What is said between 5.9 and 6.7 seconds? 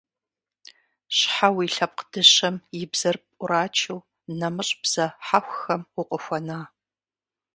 укъыхуэна?